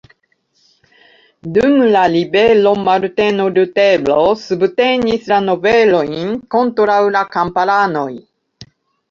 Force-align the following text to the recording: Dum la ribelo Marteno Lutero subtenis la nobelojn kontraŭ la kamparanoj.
Dum 1.57 1.75
la 1.95 2.05
ribelo 2.13 2.71
Marteno 2.87 3.45
Lutero 3.59 4.17
subtenis 4.47 5.29
la 5.35 5.39
nobelojn 5.51 6.35
kontraŭ 6.57 6.99
la 7.19 7.25
kamparanoj. 7.39 8.11